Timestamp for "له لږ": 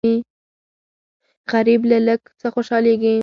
1.91-2.21